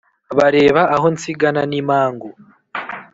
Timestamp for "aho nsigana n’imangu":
0.95-2.29